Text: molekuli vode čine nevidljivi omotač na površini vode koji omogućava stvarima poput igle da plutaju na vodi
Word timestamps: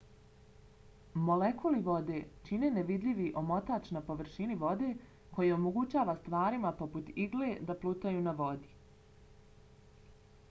molekuli 1.25 1.81
vode 1.87 2.21
čine 2.47 2.69
nevidljivi 2.77 3.27
omotač 3.41 3.91
na 3.97 4.01
površini 4.07 4.57
vode 4.63 4.89
koji 5.37 5.53
omogućava 5.57 6.15
stvarima 6.23 6.71
poput 6.79 7.11
igle 7.27 7.51
da 7.71 7.75
plutaju 7.83 8.23
na 8.29 8.33
vodi 8.41 8.73